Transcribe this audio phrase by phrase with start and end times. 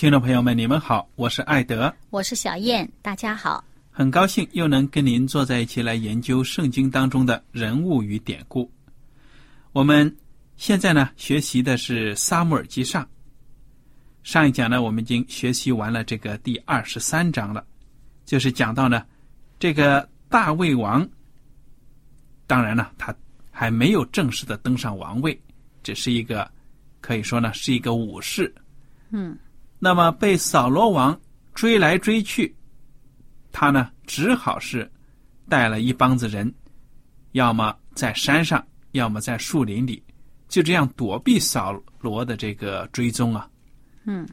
[0.00, 8.72] 听众朋友们，你们好，我是艾德，我是小燕，大家好，很高兴又能跟您坐在一起来研究圣经当中的人物与典故。
[9.72, 10.16] 我们
[10.56, 13.04] 现在呢学习的是《撒母耳记上》，
[14.22, 17.62] 上一讲呢我们已经学习完了这个第二十三章了，
[18.24, 19.04] 就是讲到呢
[19.58, 21.06] 这个大卫王，
[22.46, 23.14] 当然呢他
[23.50, 25.38] 还没有正式的登上王位，
[25.82, 26.50] 只是一个
[27.02, 28.50] 可以说呢是一个武士，
[29.10, 29.36] 嗯。
[29.82, 31.18] 那么被扫罗王
[31.54, 32.54] 追来追去，
[33.50, 34.88] 他呢只好是
[35.48, 36.54] 带了一帮子人，
[37.32, 40.02] 要么在山上，要么在树林里，
[40.48, 43.48] 就这样躲避扫罗的这个追踪啊。
[44.04, 44.28] 嗯，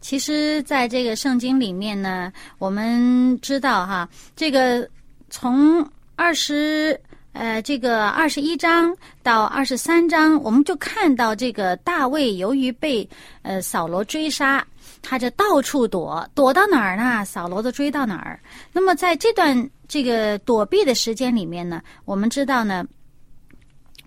[0.00, 4.88] 其实，在这个圣经里面呢，我们知道哈，这个
[5.30, 5.82] 从
[6.14, 7.00] 二十。
[7.38, 13.06] 呃，这个二十一章到二十三章，我们就看到这个大卫由于被
[13.42, 14.66] 呃扫罗追杀，
[15.02, 17.22] 他就到处躲，躲到哪儿呢？
[17.26, 18.40] 扫罗都追到哪儿。
[18.72, 22.86] 那么在这段这个躲避的时间里面呢，我们知道呢，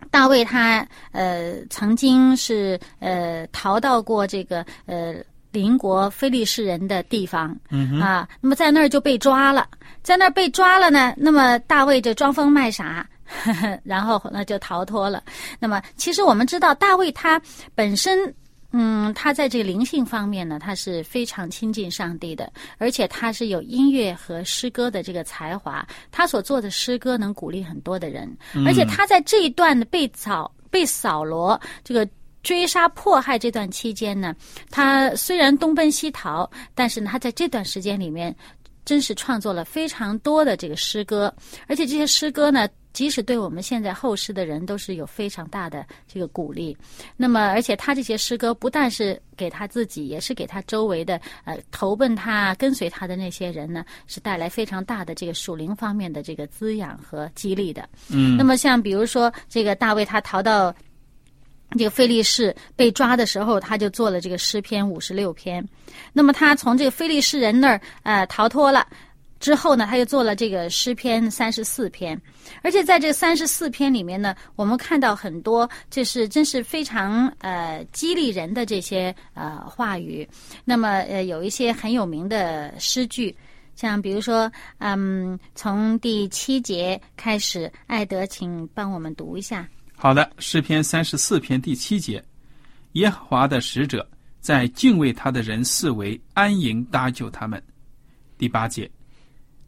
[0.09, 5.13] 大卫他呃曾经是呃逃到过这个呃
[5.51, 7.55] 邻国非利士人的地方
[8.01, 9.67] 啊，那么在那儿就被抓了，
[10.01, 13.07] 在那儿被抓了呢，那么大卫就装疯卖傻。
[13.83, 15.23] 然后那，就逃脱了。
[15.59, 17.41] 那么，其实我们知道，大卫他
[17.75, 18.33] 本身，
[18.71, 25.85] 嗯，他在这个灵性方面呢，他是非常亲近上帝的，而且他是有音乐和诗歌的这个才华。
[26.11, 32.07] 他所做的诗歌能鼓励很多的人，而且他在这一段的被扫被扫罗这个
[32.43, 34.35] 追杀迫害这段期间呢，
[34.69, 38.35] 他虽然东奔西逃，但是呢，他在这段时间里面，
[38.85, 41.33] 真是创作了非常多的这个诗歌，
[41.67, 42.67] 而且这些诗歌呢。
[42.91, 46.75] 即使对我们现在后世的人都是有非常大的这个鼓励，
[47.15, 57.87] 那么而且他这些诗歌不但是给他自己，也是给他周围的呃投奔他、跟随他的那些人呢，是带来非常大的这个属灵方面的这个滋养和激励的。
[58.09, 60.73] 嗯，那么像比如说这个大卫他逃到
[61.77, 65.63] 这个菲利士被抓的时候，他就做了这个诗篇五十六篇。
[66.11, 68.87] 那么他从这个菲利士人那儿呃逃脱了。
[69.39, 72.19] 之后呢，他又做了这个诗篇三十四篇，
[72.61, 80.27] 而且在这三十四篇里面呢，我们看到很多就是真是非常呃激励人的这些呃话语。
[80.65, 83.33] 那么呃有一些很有名的诗句，
[83.75, 89.65] 像比如说嗯，从第七节开始，艾德，请帮我们读一下。
[89.95, 92.21] 好的，诗篇三十四篇第七节，
[92.93, 94.05] 耶和华的使者
[94.41, 97.61] 在敬畏他的人四围安营搭救他们。
[98.37, 98.89] 第八节。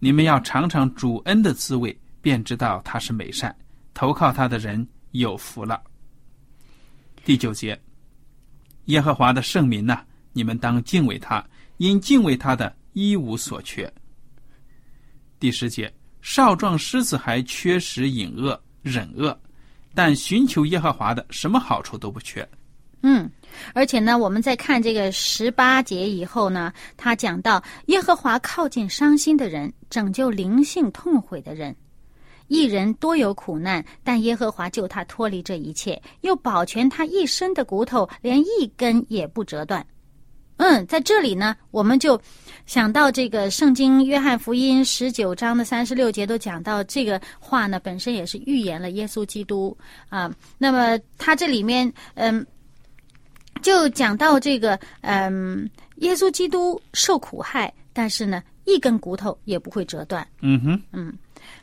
[0.04, 3.56] 你们要尝尝主恩的滋味，便知道他是美善。
[3.94, 5.80] 投靠他的人有福了。
[7.24, 7.80] 第九节，
[8.86, 10.04] 耶和华的圣民呐，
[10.34, 11.46] 你们当敬畏他，
[11.78, 13.94] 因敬畏他的一无所缺。
[15.40, 19.40] 第十节，少壮狮子还缺食饮恶忍恶，
[19.94, 22.48] 但寻求耶和华的，什么好处都不缺。
[23.04, 23.30] 嗯。
[23.74, 31.76] 而且呢，我们在看这个十八节以后呢，他讲到耶和华靠近伤心的人，拯救灵性痛悔的人。
[32.48, 39.86] 一人多有苦难，但耶和华救他脱离这一切，又保全他一身的骨头，连一根也不折断。
[40.58, 42.20] 嗯，在这里呢，我们就
[42.66, 49.76] 想到这个《圣经·约翰福音》十九章的三十六节都讲到这个话呢，本身也是预言了耶稣基督
[50.10, 50.30] 啊。
[50.58, 52.46] 那么他这里面，嗯，
[53.62, 60.28] 就讲到这个，嗯，耶稣基督受苦害，但是呢，一根骨头也不会折断。
[60.42, 61.14] 嗯哼，嗯，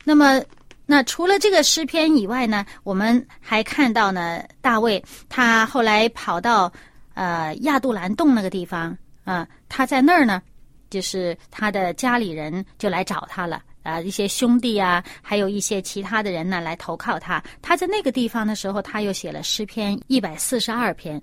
[0.03, 0.41] 那么
[0.85, 6.71] 那除了这个诗篇以外呢，我们还看到呢，大卫他后来跑到。
[7.15, 10.41] 呃，亚杜兰洞那个地方啊，他在那儿呢，
[10.89, 17.43] 就是他的家里人就来找他了啊，一些兄弟啊，还有一些其他的人呢来投靠他。
[17.61, 21.21] 他在那个地方的时候，他又写了诗篇一百四十二篇。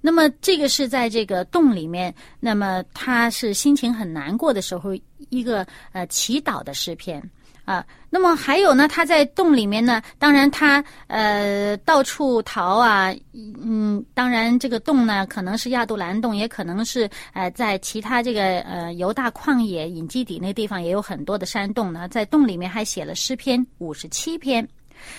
[0.00, 4.90] 那么这个是在这个洞里面，那么他是心情很难过的时候，
[5.30, 7.22] 一个呃祈祷的诗篇。
[7.64, 8.88] 啊，那么还有呢？
[8.88, 24.66] 他在洞里面呢，当然他呃到处逃啊，嗯，当然这个洞呢可能是亚杜兰洞，也可能是呃在其他这个呃犹大旷野隐基底那地方也有很多的山洞呢，在洞里面还写了诗篇五十七篇。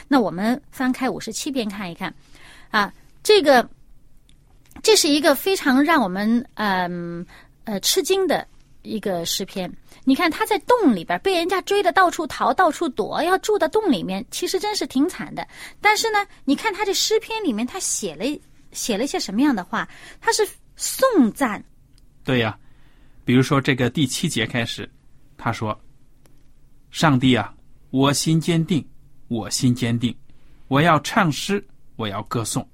[0.07, 2.11] 那我们翻开五十七篇看一看，
[2.71, 2.91] 啊，
[3.21, 3.69] 这个
[4.89, 7.23] 这是一个非常让我们嗯
[7.65, 8.47] 呃吃惊的。
[8.81, 9.71] 一个诗篇，
[10.03, 15.47] 你看他在洞里边被人家追的到处逃，到处躲，要住到洞里面，其实真是挺惨的。
[15.79, 18.25] 但是呢，你看他这诗篇里面，他写了
[18.71, 19.87] 写了一些什么样的话？
[20.19, 21.63] 他是颂赞。
[22.23, 22.57] 对呀，
[23.23, 24.89] 比如说这个第七节开始，
[25.37, 25.79] 他说
[26.89, 27.53] ：“上帝啊，
[27.91, 28.83] 我心坚定，
[29.27, 30.17] 我心坚定，
[30.67, 31.63] 我要唱诗，
[31.95, 32.67] 我要歌颂。”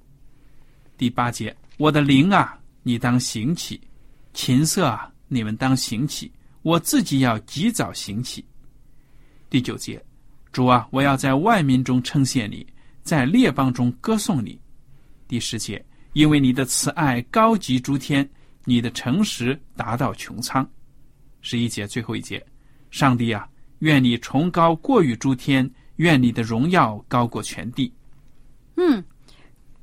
[0.96, 3.80] 第八节，我的灵啊，你当行起，
[4.32, 5.12] 琴瑟啊。
[5.28, 6.30] 你们当行起，
[6.62, 8.44] 我自己要及早行起。
[9.50, 10.00] 第九节，
[10.52, 12.64] 主啊，我要在万民中称谢你，
[13.02, 14.56] 在列邦中歌颂你。
[15.26, 18.28] 第十节，因为你的慈爱高级诸天，
[18.64, 20.64] 你的诚实达到穹苍。
[21.40, 22.40] 十一节最后一节，
[22.92, 23.48] 上帝啊，
[23.80, 27.92] 愿你崇高过于诸天，愿你的荣耀高过全地。
[28.76, 29.04] 嗯，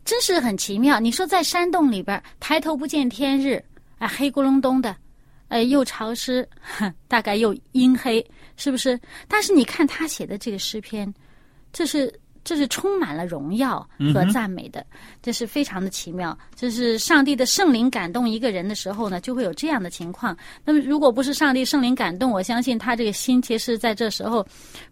[0.06, 1.00] 真是很奇妙。
[1.00, 3.64] 你说在山洞里边抬头不见天日，
[3.98, 4.96] 啊，黑咕隆咚的。
[5.50, 6.48] 呃，又潮湿，
[7.08, 8.26] 大概又阴黑，
[8.58, 9.00] 是不是？
[9.28, 11.14] 但是你看他写的这个诗篇，
[11.72, 12.12] 这是
[12.44, 14.84] 这是充满了荣耀和赞美的，
[15.22, 16.36] 这是非常的奇妙。
[16.56, 20.36] 这是上帝的圣灵感动一个人的时候呢，就会有这样的情况。
[20.66, 24.44] 那么，如果不是上帝圣灵感动，我相信他这个心其实在这时候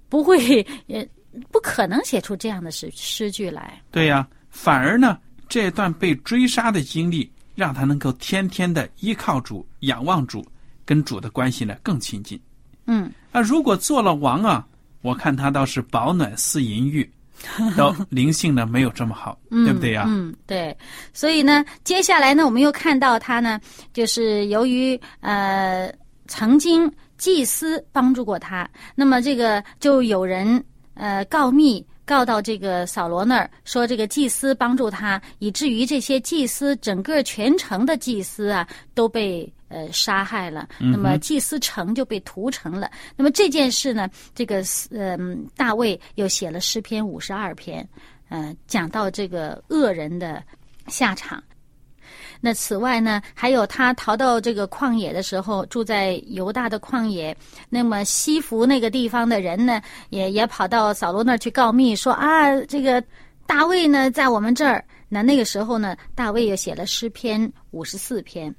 [0.09, 1.09] 不会，也
[1.51, 3.81] 不可能写出这样的诗诗句来。
[3.89, 5.18] 对呀，反而呢，
[5.50, 7.31] 这段被追杀的经历。
[7.53, 10.44] 让他能够天天的依靠主、仰望主，
[10.86, 12.39] 跟主的关系呢更亲近。
[12.86, 14.65] 嗯，啊，如果做了王啊，
[15.01, 17.07] 我看他倒是饱暖思淫欲，
[17.75, 20.06] 都灵性呢没有这么好，对不对呀？
[20.07, 20.75] 嗯，对。
[21.13, 23.59] 所以呢，接下来呢，我们又看到他呢，
[23.94, 25.94] 就是由于呃
[26.27, 30.63] 曾经祭司帮助过他，那么这个就有人
[30.94, 31.86] 呃告密。
[32.06, 40.68] 告到这个扫罗那儿，说这个祭司帮助他，以至于这些祭司整个全城的祭司啊都被呃杀害了。
[40.80, 42.89] 那么祭司城就被屠城了。
[43.15, 47.88] 那么这件事呢，这个嗯大卫又写了诗篇五十二篇，
[48.30, 50.44] 呃讲到这个恶人的
[50.87, 51.42] 下场。
[52.42, 57.36] 那此外呢，还有他逃到这个旷野的时候，住在犹大的旷野。
[57.69, 63.02] 那么西服那个地方的人呢，也也跑到扫罗那儿去告密，说啊，这个
[63.45, 64.83] 大卫呢在我们这儿。
[65.07, 68.54] 那那个时候呢，大卫又写了诗篇五十四篇，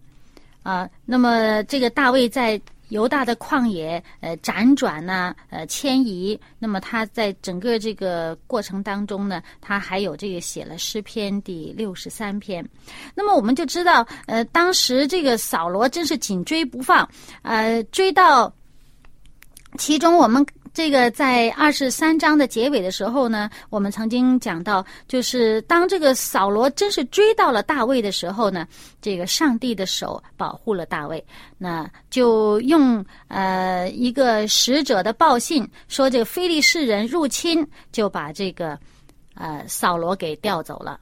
[0.62, 2.60] 啊，那么这个大卫在。
[2.92, 6.38] 犹大的旷野，呃，辗转呐，呃，迁移。
[6.58, 12.62] 那么他在整个这个过程当中呢，他还有这个写了诗篇第六十三篇。
[13.14, 17.08] 那么我们就知道，呃，当时这个扫罗真是紧追不放，
[17.40, 18.54] 呃，追到
[19.78, 20.46] 其中我们。
[20.74, 28.66] 这个在二十三章的结尾的时候呢，我们曾经讲到，就是当这个扫罗真是追到了大卫的时候呢，
[29.00, 31.22] 这个上帝的手保护了大卫，
[31.58, 38.78] 那就用呃一个使者的报信说，这个非利士人入侵，就把这个
[39.34, 40.98] 呃扫罗给调走了，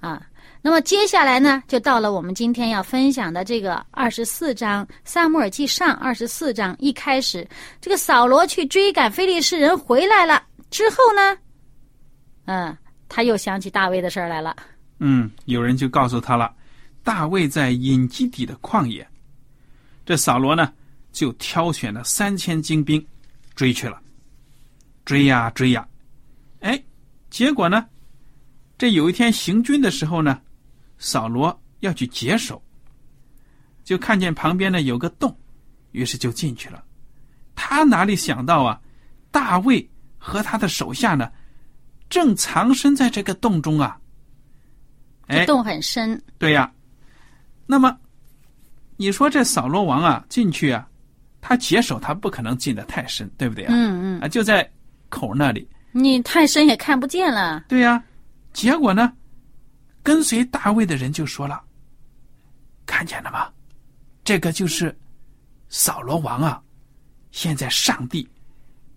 [0.00, 0.22] 啊。
[0.62, 7.48] 那么接下来呢，就到了我们今天要分享的这个二十四章《萨母尔记上》二十四章一开始，
[7.80, 11.38] 这个扫罗去追赶非利士人回来了之后呢，
[12.44, 12.76] 嗯，
[13.08, 14.54] 他又想起大卫的事儿来了。
[14.98, 16.54] 嗯，有人就告诉他了，
[17.02, 19.06] 大卫在隐基底的旷野。
[20.04, 20.70] 这扫罗呢，
[21.10, 23.04] 就挑选了三千精兵
[23.54, 23.98] 追去了，
[25.06, 25.88] 追呀追呀，
[26.60, 26.82] 哎
[27.30, 27.86] 结果呢，
[28.76, 30.38] 这有一天行军的时候呢，
[31.00, 32.62] 扫罗要去解手，
[33.82, 35.36] 就看见旁边呢有个洞，
[35.90, 36.84] 于是就进去了。
[37.56, 38.80] 他哪里想到啊，
[39.32, 41.28] 大卫和他的手下呢，
[42.08, 43.98] 正藏身在这个洞中啊。
[45.26, 46.20] 哎，洞很深。
[46.38, 46.70] 对呀，
[47.66, 47.98] 那么
[48.96, 50.88] 你说这扫罗王啊进去啊，
[51.40, 53.72] 他解手他不可能进得太深，对不对啊？
[53.74, 54.20] 嗯嗯。
[54.20, 54.70] 啊，就在
[55.08, 55.66] 口那里。
[55.92, 57.64] 你太深也看不见了。
[57.68, 58.02] 对呀，
[58.52, 59.12] 结果呢，
[60.10, 61.62] 跟随大卫的人就说了
[62.84, 63.48] ：“看见了吗？
[64.24, 64.92] 这个就是
[65.68, 66.60] 扫罗王啊！
[67.30, 68.28] 现在上帝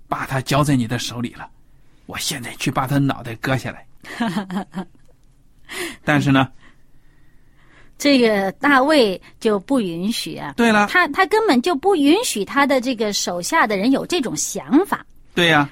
[0.08, 1.48] 把他交在你的手里了，
[2.08, 3.86] 我现在去把他脑袋割下来。
[6.04, 6.52] ”但是呢，
[8.00, 10.56] 这个大卫就不允许啊。
[10.58, 15.06] 对了，他他根本就不允许他的这个手下的人有这种想法。
[15.36, 15.70] 对呀。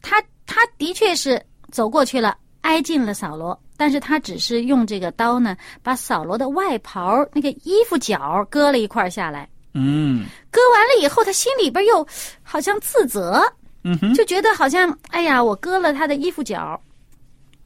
[0.00, 9.48] 他他的确是走过去了，挨近了扫罗，但是他只是用这个刀呢，把扫罗的外袍那个衣服角割了一块下来。
[9.74, 12.06] 嗯，割完了以后，他心里边又
[12.42, 13.42] 好像自责，
[13.84, 16.80] 嗯哼，就觉得好像哎呀，我割了他的衣服角，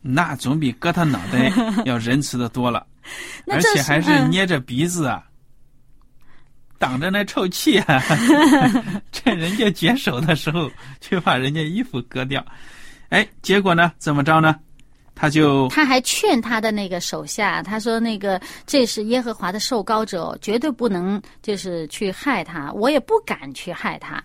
[0.00, 1.52] 那总比割他脑袋
[1.86, 2.86] 要仁慈的多了，
[3.46, 5.22] 而且还是捏着鼻子啊。
[6.78, 8.02] 挡着那臭气啊！
[9.12, 12.42] 趁人家解手的时候，去把人家衣服割掉。
[13.10, 13.92] 哎，结果呢？
[13.98, 14.56] 怎么着呢？
[15.20, 24.22] 他就他还劝他的那个手下，他说：“那个这是耶和华的受膏者，绝对不能就是去害他，我也不敢去害他。”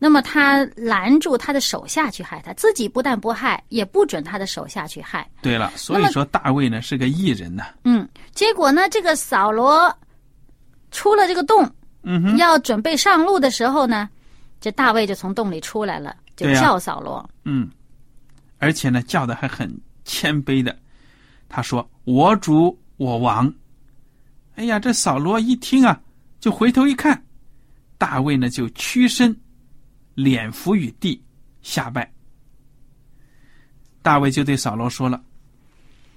[0.00, 5.30] 那么他拦住他的手下去害他，自己不但不害，也不准他的手下去害。
[5.42, 7.62] 对了，所以说大卫呢是个异人呢。
[7.84, 9.96] 嗯，结果呢，这个扫罗
[10.90, 11.70] 出了这个洞。
[12.02, 14.08] 嗯哼，要准备上路的时候呢，
[14.60, 17.24] 这大卫就从洞里出来了，就叫扫罗。
[17.44, 17.70] 嗯，
[18.58, 19.72] 而且呢，叫的还很
[20.04, 20.78] 谦卑的，
[21.48, 23.52] 他说：“我主，我王。”
[24.56, 26.00] 哎呀，这扫罗一听啊，
[26.40, 27.24] 就回头一看，
[27.98, 29.34] 大卫呢就屈身，
[30.14, 31.22] 脸伏于地
[31.62, 32.12] 下拜。
[34.02, 35.22] 大卫就对扫罗说了：“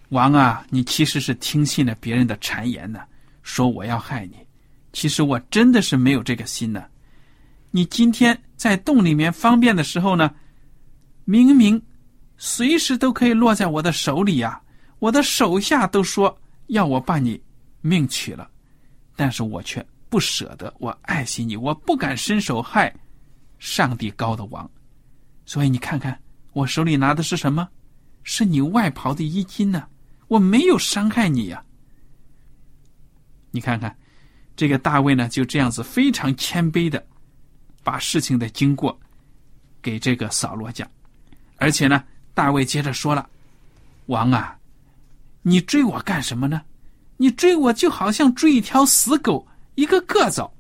[0.10, 3.02] 王啊，你其实是听信了别人的谗言呢，
[3.44, 4.38] 说我要害你。”
[4.92, 6.86] 其实我真的是没有这个心呢。
[7.72, 10.34] 你今天在洞里面方便的时候呢，
[11.26, 11.82] 明明
[12.38, 14.62] 随时都可以落在我的手里呀。
[15.00, 16.36] 我的手下都说
[16.68, 17.42] 要我把你
[17.82, 18.50] 命取了，
[19.16, 20.74] 但是我却不舍得。
[20.80, 22.94] 我爱惜你，我不敢伸手害
[23.60, 24.70] 上帝高的王。
[25.46, 26.20] 所以你看看，
[26.54, 27.68] 我手里拿的是什么？
[28.24, 29.88] 是你外袍的衣襟呢。
[30.28, 31.64] 我没有伤害你呀。
[33.52, 33.96] 你看看。
[34.58, 37.06] 这个大卫呢，就这样子非常谦卑的，
[37.84, 38.98] 把事情的经过
[39.82, 40.90] 给这个扫罗讲，
[41.58, 42.02] 而且呢，
[42.36, 43.28] 大卫接着说了
[44.06, 44.56] ：“王啊，
[45.42, 46.62] 你追我干什么呢？
[47.18, 50.54] 你追我就好像追一条死狗，一个个走。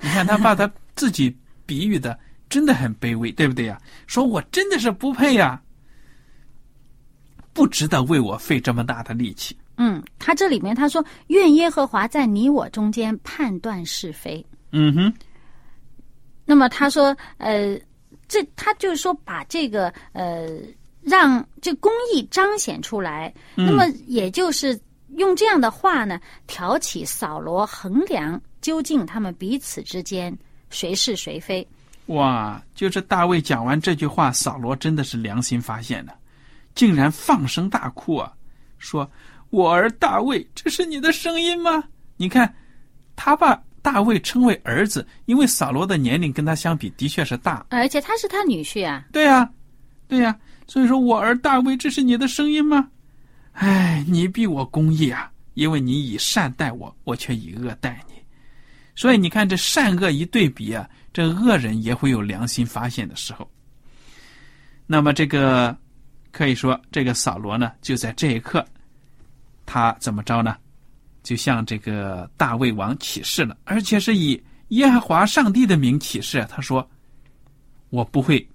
[0.00, 1.36] 你看他把他自己
[1.66, 2.16] 比喻的
[2.48, 3.80] 真的很卑微，对不对呀？
[4.06, 5.60] 说我真的是不配呀，
[7.52, 15.14] 不值得为我费这么大的力气。”嗯，他这里面他说：“愿耶和华在你我中间判断是非。”嗯哼。
[16.44, 17.78] 那么他说：“呃，
[18.26, 20.58] 这他就是说把这个呃，
[21.08, 23.32] 让这公义彰显出来。
[23.54, 24.78] 那么也就是
[25.16, 30.36] 用这样的话呢，挑起扫罗衡量究竟他们彼此之间
[30.70, 31.66] 谁是谁非。”
[32.06, 32.62] 哇！
[32.74, 36.14] 就是大卫讲完这句话，扫罗真的是良心发现了，
[36.74, 38.32] 竟然放声大哭啊，
[38.78, 39.10] 说。
[39.50, 41.82] 我儿大卫，这是你的声音吗？
[42.18, 42.54] 你看，
[43.16, 49.06] 他把大卫称为儿子，因为扫罗的年龄跟他相比的确是大，而且他是他女婿啊。
[49.10, 49.48] 对呀，
[50.06, 50.38] 对呀，
[50.68, 52.88] 所以说我儿大卫，这是你的声音吗？
[53.52, 58.14] 哎，你比我公义啊，因为你以善待我，我却以恶待你。
[58.94, 63.50] 所以你看，这善恶一对比啊，这恶人也会有良心发现的时候。
[64.86, 65.76] 那么这个
[66.30, 68.64] 可以说，这个扫罗呢，就在这一刻。
[69.66, 70.56] 他怎么着呢？
[71.22, 76.46] 就向这个大卫王起誓了，而且是以耶和华上帝的名起誓。
[76.48, 76.88] 他说
[77.90, 78.48] ：“我不会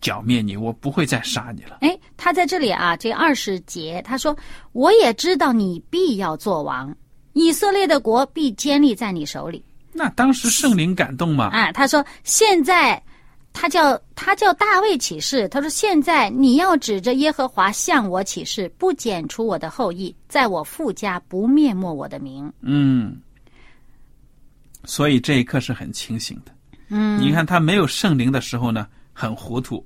[0.00, 4.36] 剿灭你，我不会再杀你了。”哎，他在这里啊，这二十节他说
[4.72, 6.94] ：“我也知道你必要做王，
[7.32, 11.46] 以色列的国必建立在你手里。”那当时圣灵感动吗？
[11.52, 13.02] 啊，他说：“现在。”
[13.50, 23.20] 他叫他叫大卫起誓，他说：“现在你要指着耶和华向我起誓，不剪除我的后裔，在我父家不灭没我的名。”嗯，
[24.84, 26.52] 所以这一刻是很清醒的。
[26.88, 28.86] 嗯，你看他没有圣灵的时候呢，
[29.20, 29.84] 很糊涂，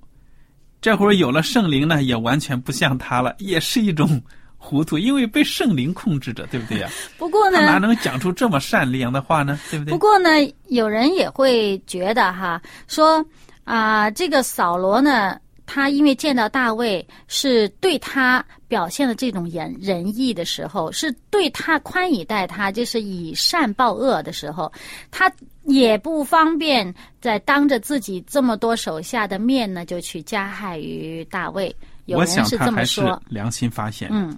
[0.83, 4.21] 这会儿有了圣灵呢，也完全不像他了，也是一种
[4.59, 6.91] 糊涂，因为被圣灵控制着，对不对呀？
[7.17, 9.59] 不过呢，他哪能讲出这么善良的话呢？
[9.71, 9.91] 对不对？
[9.91, 10.29] 不过呢，
[10.69, 13.25] 有人也会觉得哈，说
[13.65, 24.71] 啊、这个扫罗呢，他因为见到大卫是对他表现的这种仁仁义的时候，是对他宽以待他，就是以善报恶的时候，
[25.11, 25.33] 他
[25.65, 31.75] 也不方便在当着自己这么多手下的面呢，就去加害于大卫。
[32.07, 34.37] 有我人是想是这么说，良心发现，嗯，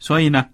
[0.00, 0.48] 所以呢，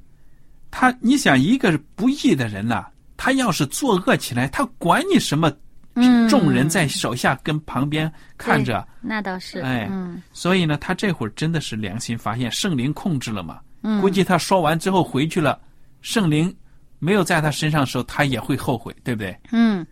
[0.71, 2.87] 他你想一个不义的人呐、
[3.17, 5.51] 他要是作恶起来，他管你什么
[5.97, 6.29] 嗯。
[6.29, 10.23] 众人在手下跟旁边看着，那倒是，哎嗯。
[10.33, 13.61] 所以呢，他这会儿真的是良心发现，圣灵控制了嘛。
[13.83, 15.61] 嗯，估计他说完之后回去了，
[16.01, 16.55] 圣灵
[16.99, 19.37] 没有在他身上的时候，他也会后悔，对不对？
[19.53, 19.87] 嗯，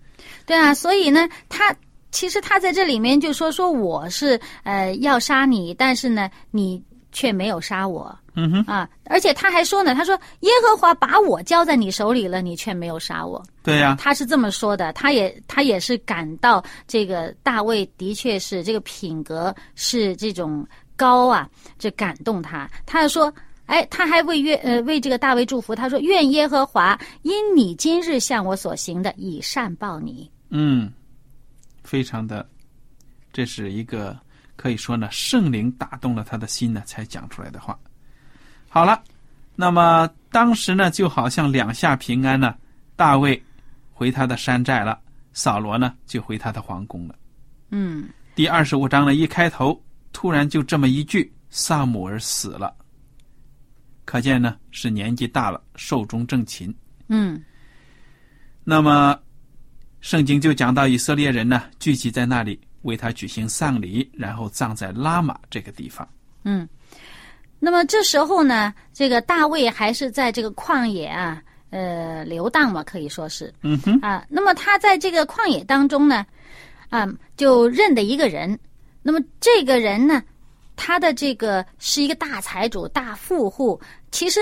[0.47, 1.75] 对啊，所以呢，他
[2.11, 6.83] 其实他在这里面就说说我是呃要杀你，但是呢你
[7.13, 21.49] 却没有杀我嗯哼，啊，而且他还说呢，他说耶和华把我交在你手里了，你却没有杀我，对呀、他是这么说的，他也他也是感到这个大卫的确是这个品格是这种高啊，
[21.79, 23.33] 这感动他，他就说。
[23.67, 30.31] 哎，他还为约呃为这个大卫祝福，他说：“愿耶和华因你今日向我所行的，以善报你。
[30.51, 30.93] 嗯，
[31.83, 32.47] 非常的，
[33.33, 34.15] 这是一个
[34.55, 37.79] 可以说呢，圣灵打动了他的心呢，才讲出来的话。
[38.75, 39.01] 好了，
[39.55, 42.57] 那么当时呢，就好像两下平安呢，
[42.97, 43.41] 大卫
[43.93, 45.01] 回他的山寨了，
[45.33, 47.15] 扫罗呢就回他的皇宫了。”
[47.71, 49.81] 嗯第二十五章呢，一开头
[50.13, 52.75] 突然就这么一句：“萨姆尔死了。”
[54.05, 56.75] 可见呢是年纪大了，寿终正寝。
[57.07, 57.41] 嗯
[58.65, 59.17] 那么，
[60.01, 66.09] 圣经就讲到以色列人呢聚集在那里为他举行丧礼，然后葬在拉玛这个地方。
[66.43, 66.69] 嗯。
[67.65, 74.23] 那么这时候呢，这个大卫还是在这个旷野啊，呃，流荡嘛，可以说是嗯哼，啊。
[74.29, 76.27] 那么他在这个旷野当中呢，
[76.91, 78.59] 啊，就认得一个人。
[79.03, 80.23] 那么这个人呢，
[80.77, 83.81] 他的这个是一个大财主、大富户。
[84.11, 84.41] 其实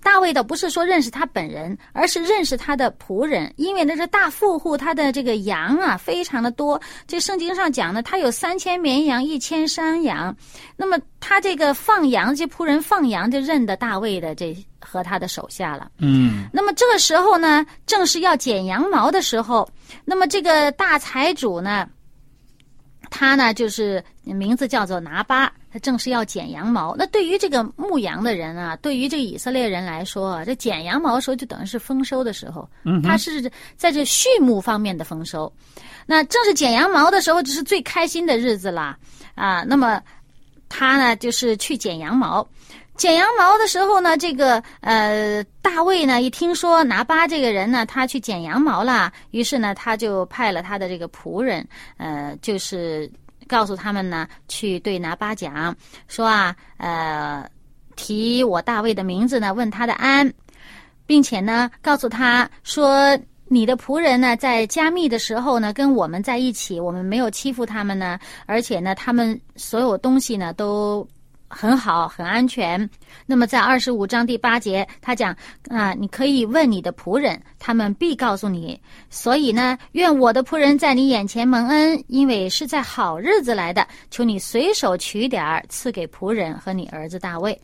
[0.00, 6.80] 大卫倒不是说认识他本人，而是认识他的仆人，因为那是大富户，他的这个羊啊非常的多。
[7.06, 10.34] 这圣经上讲呢，他有三千绵羊、一千山羊。
[10.76, 15.90] 那么他这个放羊，这仆人放羊就认得大卫的这和他的手下了。
[15.98, 19.68] 嗯那么这个时候呢，正是要剪羊毛的时候。
[20.04, 21.86] 那么这个大财主呢，
[23.10, 26.94] 他呢就是名字叫做拿巴，他正是要剪羊毛。
[26.96, 35.50] 那对于这个牧羊的人啊，对于这个以色列人来说啊，这剪羊毛的时候就等于是丰收的时候，嗯他是在这畜牧方面的丰收。
[36.04, 38.98] 那正是剪羊毛的时候，这是最开心的日子啦
[39.34, 39.62] 啊。
[39.62, 40.02] 那么
[40.68, 42.46] 他呢，就是去剪羊毛。
[42.94, 53.10] 剪羊毛的时候呢，这个呃，大卫呢一听说拿巴这个人呢，他去剪羊毛了，于是呢，他就派了他的这个仆人，呃，就是
[53.52, 55.76] 告诉他们呢，去对拿巴讲
[56.08, 57.46] 说啊，呃，
[57.94, 60.32] 提我大卫的名字呢，问他的安，
[61.06, 63.18] 并且呢，告诉他说。
[63.48, 71.06] 你的仆人呢，在加密的时候呢，跟我们在一起，我们没有欺负他们呢，而且呢，他们所有东西呢都
[71.54, 72.88] 很好，很安全。
[73.26, 75.36] 那么在二十五章第八节，他讲
[75.68, 78.80] 啊，你可以问你的仆人，他们必告诉你。
[79.10, 83.86] 所以呢，愿我的仆人在你眼前蒙恩，因为是在好日子来的。
[84.10, 87.60] 求你随手取点儿赐给仆人和你儿子大卫。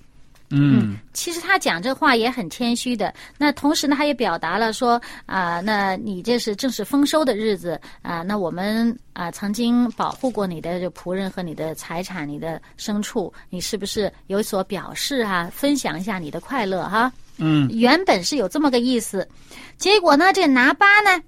[0.51, 3.13] 嗯其实他讲这话也很谦虚的。
[3.37, 15.51] 那同时呢，他也表达了说啊、那你这是正是丰收的日子啊、那我们啊、曾经保护过你的这仆人和你的财产、你的牲畜，你是不是有所表示啊？
[15.53, 19.29] 分享一下你的快乐哈、嗯原本是有这么个意思，
[19.77, 21.23] 结果呢，这拿巴呢，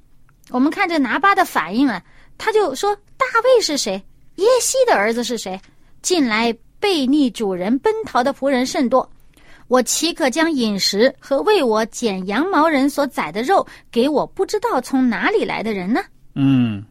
[0.51, 2.03] 我们看这拿巴的反应啊，
[2.39, 4.03] 他就说大卫是谁？
[4.37, 5.61] 耶西的儿子是谁？
[6.01, 9.09] 进来背逆主人奔逃的仆人甚多，
[9.69, 16.01] 我岂可将饮食和为我剪羊毛人所宰的肉给我不知道从哪里来的人呢？
[16.35, 16.83] 嗯，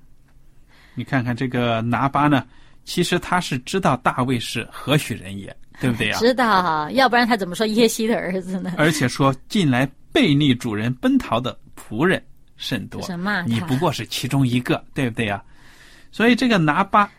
[0.96, 2.46] 你看看这个拿巴呢，
[2.86, 8.74] 其实他是知道大卫是何许人也，对不对呀、知道，要不然他怎么说耶西的儿子呢？
[8.78, 12.24] 而且说近来背逆主人奔逃的仆人
[12.58, 13.44] 甚多，什么？
[13.48, 15.44] 你不过是其中一个，对不对呀？
[16.12, 17.10] 所以这个拿巴，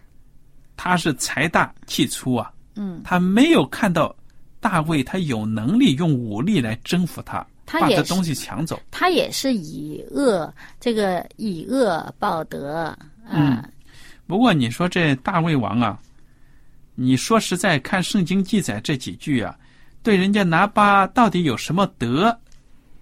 [0.76, 4.14] 他是财大气粗啊，嗯，他没有看到
[4.60, 8.80] 大卫他有能力用武力来征服他，他也把这东西抢走。
[8.90, 12.98] 他也是以恶这个以恶报德啊。
[13.30, 13.62] 嗯
[14.26, 15.98] 不过你说这大卫王啊，
[16.94, 19.56] 你说实在，看圣经记载这几句啊，
[20.04, 22.38] 对人家拿巴到底有什么德？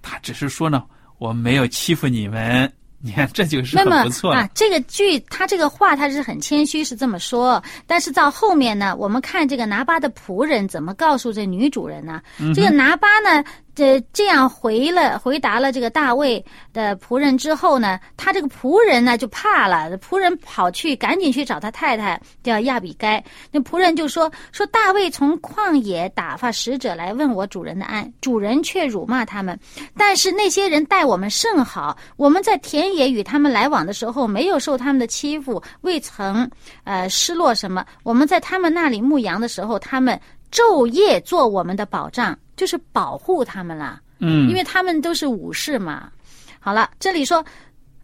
[0.01, 0.83] 他只是说呢，
[1.19, 2.73] 我没有欺负你们。
[3.01, 4.49] 你看，这就是很不错啊。
[4.55, 7.63] 这个句，他这个话他是很谦虚，是这么说。
[7.87, 12.21] 但是到后面呢，我们看这个拿巴的仆人怎么告诉这女主人呢？
[12.55, 13.45] 这个拿巴呢？
[13.79, 23.23] 这这样回了回答了这个大卫的仆人之后呢，他这个仆人呢就怕了，仆人跑去赶紧去找他太太叫亚比该。
[23.53, 29.57] 那仆人就说说大卫从旷野打发使者来问我主人的安，主人却辱骂他们。
[29.97, 36.51] 但是那些人待我们甚好，我们在田野与他们来往的时候，没有受他们的欺负，未曾
[36.83, 37.87] 呃失落什么。
[38.03, 42.37] 我们在他们那里牧羊的时候，他们昼夜做我们的保障。
[42.59, 46.11] 就是保护他们了，嗯，因为他们都是武士嘛。
[46.59, 47.43] 好了，这里说，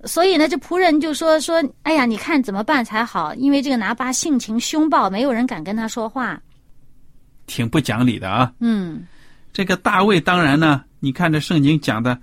[0.04, 3.34] 所以呢，这仆人就说说，哎呀，你看怎么办才好？
[3.34, 6.40] 因为这个拿巴性情凶暴，没有人敢跟他说话，
[7.46, 8.52] 挺不讲理的啊。
[8.60, 9.06] 嗯，
[9.52, 12.16] 这个大卫当然呢，你看这圣经讲的，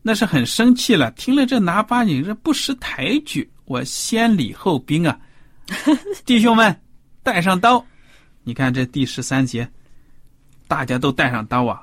[0.00, 1.10] 那是很生气了。
[1.10, 5.18] 听了这拿巴，你这不识抬举，我先礼后兵啊，
[6.24, 6.74] 弟兄们，
[7.24, 7.84] 带上刀。
[8.44, 9.68] 你看这第十三节。
[10.72, 11.82] 大家都带上刀啊！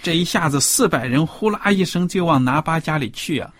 [0.00, 3.50] 这一下子四百人呼啦一声就往拿巴家里去啊！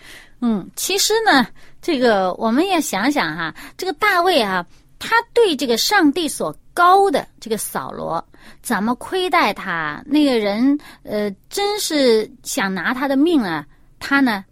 [0.41, 1.45] 嗯，其实呢，
[1.81, 4.65] 这个我们也想想哈，这个大卫啊，
[5.01, 8.25] 他对这个上帝所高的这个扫罗
[8.63, 10.01] 怎么亏待他？
[10.07, 13.67] 那个人呃，真是想拿他的命啊！
[13.99, 14.45] 他呢，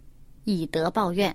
[0.43, 1.33] 以德报怨。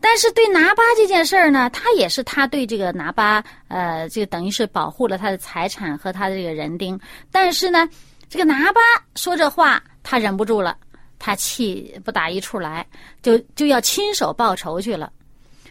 [0.00, 6.98] 但是对拿巴这件事儿呢，他也是他对这个拿巴，呃，就等于是保护了他的财产和他的这个人丁。
[7.30, 7.88] 但是呢，
[8.28, 8.80] 这个拿巴
[9.14, 10.76] 说这话，他忍不住了，
[11.18, 12.86] 他气不打一处来，
[13.22, 15.12] 就就要亲手报仇去了。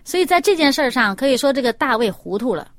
[0.03, 2.69] 所以在这件事上，可以说这个大卫糊涂了。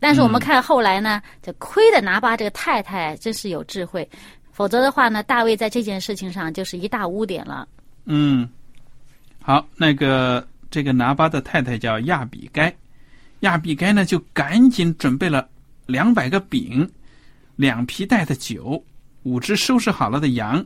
[0.00, 4.08] 但是我们看后来呢，这亏的拿巴这个太太真是有智慧，
[4.52, 7.66] 否则的话呢，大卫在这件事情上就是一大污点了。
[8.04, 8.48] 嗯。
[9.46, 12.74] 好，那个这个拿巴的太太叫亚比该，
[13.40, 15.46] 亚比该呢就赶紧准备了
[15.84, 16.90] 两百个饼，
[17.54, 18.82] 两皮带的酒，
[19.24, 20.64] 五只收拾好了的羊，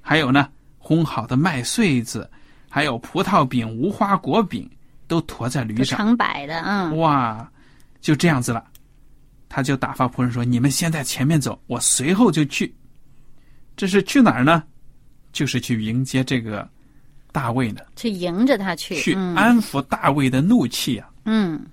[0.00, 0.48] 还有呢
[0.82, 2.28] 烘好的麦穗子，
[2.68, 4.68] 还有葡萄饼、无花果饼，
[5.06, 7.48] 都驮在驴上，成百的，嗯，哇，
[8.00, 8.64] 就这样子了，
[9.48, 12.74] 他就打发仆人说：“你们先在前面走，我随后就去。”
[13.76, 14.64] 这是去哪儿呢？
[15.30, 16.68] 就是去迎接这个。
[17.36, 17.82] 大卫呢？
[17.96, 21.10] 去迎着他去，去安抚大卫的怒气啊！
[21.26, 21.66] 嗯，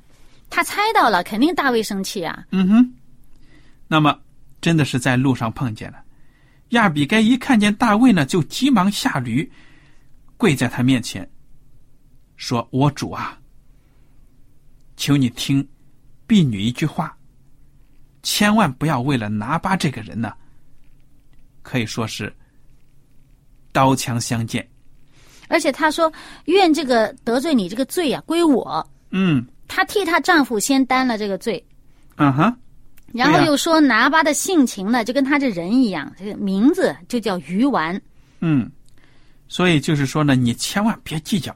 [0.49, 2.45] 他猜到了，肯定大卫生气啊！
[2.51, 2.93] 嗯哼，
[3.87, 4.19] 那么
[4.59, 6.03] 真的是在路上碰见了
[6.71, 9.49] 亚比该，一看见大卫呢，就急忙下驴，
[10.35, 11.25] 跪在他面前，
[12.35, 13.39] 说：“我主啊，
[14.97, 15.65] 求你听
[16.27, 17.17] 婢女一句话，
[18.21, 20.33] 千万不要为了拿巴这个人呢，
[21.61, 22.35] 可以说是
[23.71, 24.67] 刀枪相见。”
[25.53, 26.11] 而且她说
[26.45, 31.63] ：“愿这个得罪你这个罪啊归我。”嗯，她替她丈夫先担了这个罪。
[32.17, 32.57] 嗯哼。
[33.13, 38.01] 然后又说拿巴的性情呢，就跟他这人一样，这个名字就叫鱼丸。
[38.39, 38.67] 嗯，
[39.47, 41.55] 所以就是说呢，你千万别计较。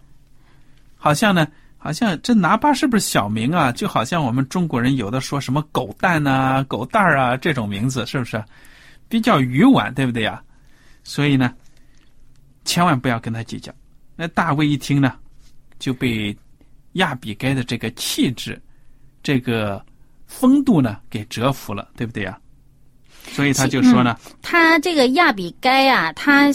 [0.96, 1.48] 好像呢，
[1.80, 3.72] 好像这拿巴是不是小名啊？
[3.72, 8.44] 就好像我们中国人有的说什么狗蛋呐、狗蛋儿啊这种名字，是不是
[9.10, 10.40] 比较鱼丸，对不对呀？
[11.04, 11.52] 所以呢，
[12.66, 13.74] 千万不要跟他计较。
[14.18, 15.14] 那大卫一听呢，
[15.80, 16.36] 就被
[16.94, 18.60] 亚比该的这个气质、
[19.24, 19.82] 这个
[20.26, 22.38] 风度呢给折服了，对不对呀？
[23.30, 26.48] 所以他就说呢，他这个亚比该啊，他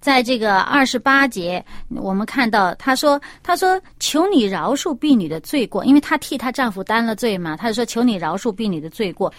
[0.00, 9.32] 在这个二十八节，我们看到他说：“他说求你饶恕婢女的罪过，因为她替她丈夫担了罪嘛。”他就说：“求你饶恕婢女的罪过。”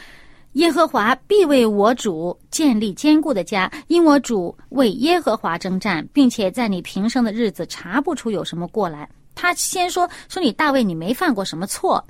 [0.55, 9.09] 耶和华必为我主建立坚固的家，因我主为耶和华征战，并且在你平生的日子查不出有什么过来。
[9.35, 12.01] 他先说说你大卫，你没犯过什么错，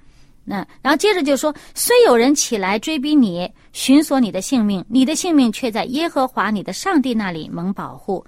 [0.44, 8.24] 那然后接着就说，虽有人起来追逼你，寻索你的性命，你的性命却在耶和华你的上帝那里蒙保护。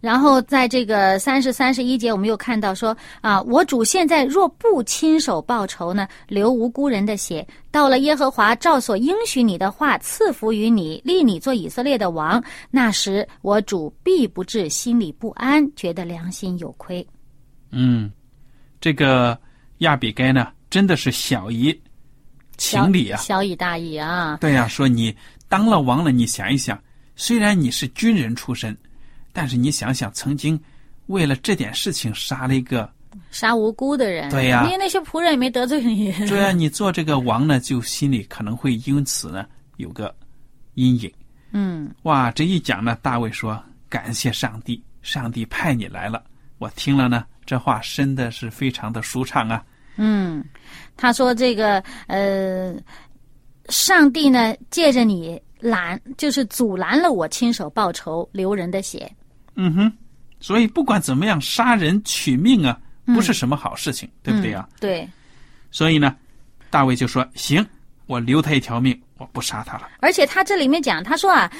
[0.00, 17.06] 然后在这个三十三十一节，我们又看到说啊，我主现在若不亲手报仇呢，流无辜人的血，到了耶和华照所应许你的话赐福于你，立你做以色列的王，那时我主必不至心里不安，觉得良心有亏。
[17.70, 18.10] 嗯，
[18.80, 19.38] 这个
[19.78, 21.78] 亚比该呢，真的是小姨
[22.56, 24.38] 情理啊，小以大义啊。
[24.40, 25.14] 对呀，说你
[25.48, 26.78] 当了王了，你想一想，
[27.16, 28.76] 虽然你是军人出身。
[29.32, 30.60] 但是你想想，曾经
[31.06, 32.88] 为了这点事情杀了一个
[33.30, 34.30] 杀无辜的人。
[34.30, 36.12] 对呀因为那些仆人也没得罪你。
[36.26, 40.14] 对啊，你做这个王呢，就心里可能会因此呢有个
[40.74, 41.12] 阴影。
[41.52, 46.22] 嗯哇，这一讲呢，大卫说：“感谢上帝，上帝派你来了。”
[46.58, 49.62] 我听了呢，这话真的是非常的舒畅啊。
[49.96, 50.42] 嗯，
[50.96, 52.74] 他说这个呃，
[53.68, 59.10] 上帝呢借着你拦，就是阻拦了我亲手报仇流人的血。
[59.56, 59.92] 嗯哼，
[60.40, 64.66] 所以不管怎么样，杀人取命啊，不是什么好事情，对不对啊？
[64.72, 65.08] 嗯对，
[65.70, 66.14] 所以呢，
[66.70, 67.64] 大卫就说：“行，
[68.06, 69.88] 我留他一条命，我不杀他了。
[70.00, 71.50] 而且他这里面讲，他说啊，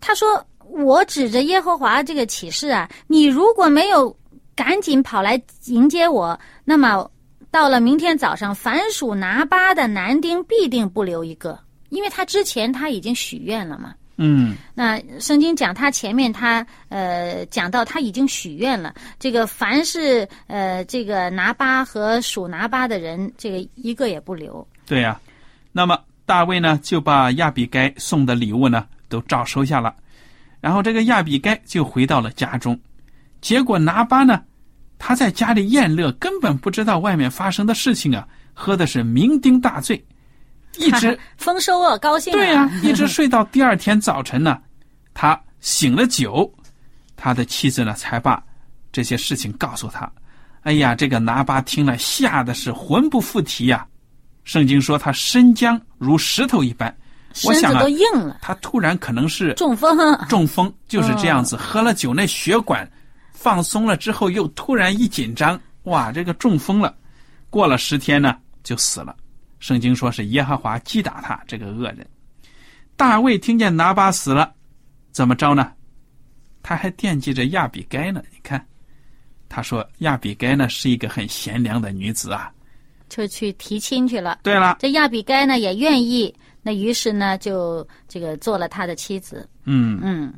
[0.00, 4.14] 他说我指着耶和华这个启示啊，你如果没有
[4.54, 7.10] 赶紧跑来迎接我，那么
[7.50, 11.58] 到了明天早上，凡属拿巴的男丁必定不留一个，
[11.88, 13.94] 因为他之前他已经许愿了嘛。
[14.20, 24.66] 嗯，那圣经讲他前面他呃讲到他已经许愿了，这个凡是呃这个拿巴和属拿巴的人，这个一个也不留。
[24.86, 25.20] 对呀、
[25.70, 29.94] 那么大卫呢，就把亚比该送的礼物呢都照收下了，
[30.60, 32.78] 然后这个亚比该就回到了家中。
[33.40, 34.42] 结果拿巴呢，
[34.98, 40.04] 他在家里宴乐，根本不知道外面发生的事情啊，喝的是酩酊大醉，
[40.76, 42.36] 一直丰收啊，高兴啊！
[42.36, 44.58] 对呀、 一直睡到第二天早晨呢，
[45.14, 46.52] 他醒了酒，
[47.16, 48.42] 他的妻子呢才把
[48.92, 50.10] 这些事情告诉他。
[50.62, 53.86] 哎呀，这个拿巴听了，吓得是魂不附体呀、
[54.44, 56.94] 圣经说他身僵如石头一般，
[57.44, 60.26] 我想啊身子都，硬了，他突然可能是中风啊。
[60.28, 62.88] 中风，就是这样子，喝了酒那血管
[63.32, 66.94] 放松了之后，又突然一紧张，哇，这个中风了。
[67.50, 69.16] 过了十天呢，就死了。
[69.58, 72.06] 圣经说是耶和华击打他这个恶人。
[72.96, 74.52] 大卫听见拿巴死了，
[75.12, 75.72] 怎么着呢？
[76.62, 78.22] 他还惦记着亚比该呢。
[78.32, 78.64] 你看，
[79.48, 82.52] 他说亚比该呢是一个很贤良的女子啊。
[83.08, 84.40] 就去提亲去了。
[84.42, 89.48] 对了，这亚比该呢也愿意，那于是呢就这个做了他的妻子。
[89.64, 90.34] 嗯，嗯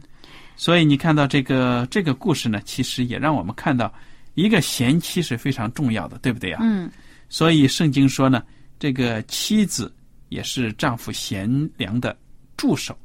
[0.55, 3.93] 所以你看到这个这个故事呢，其实也让我们看到
[4.35, 6.61] 一个贤妻是非常重要的，对不对啊？
[6.63, 6.89] 嗯
[7.29, 8.43] 所以圣经说呢，
[8.81, 9.95] 这个妻子
[10.31, 12.16] 也是丈夫贤良的
[12.57, 12.99] 助手。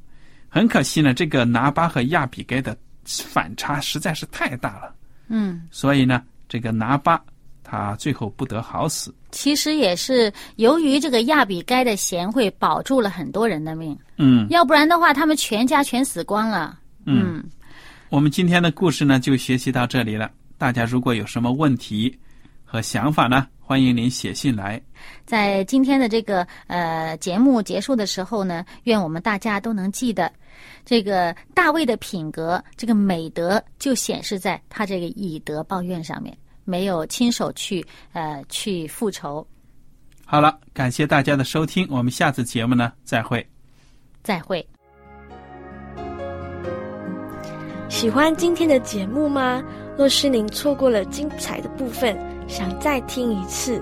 [0.47, 4.95] 很可惜呢，这个拿巴和亚比该的反差实在是太大了，
[5.27, 7.21] 嗯，所以呢，这个拿巴
[7.61, 9.13] 他最后不得好死。
[9.31, 16.79] 其实也是由于这个亚比该的贤惠，保住了很多人的命，嗯要不然的话，他们全家全死光了。
[17.05, 17.43] 嗯，
[18.09, 20.31] 我们今天的故事呢就学习到这里了。
[20.57, 22.17] 大家如果有什么问题
[22.63, 24.81] 和想法呢，欢迎您写信来。
[25.25, 30.31] 在今天的这个呃节目结束的时候呢，愿我们大家都能记得，
[30.85, 39.45] 这个大卫的品格，这个美德就显示在他这个以德报怨上面，没有亲手去呃去复仇。
[40.25, 43.45] 好了，感谢大家的收听，我们下次节目呢再会。
[44.23, 44.65] 再会。
[47.87, 49.63] 喜欢今天的节目吗？
[49.97, 52.17] 若是您错过了精彩的部分，
[52.49, 53.81] 想再听一次，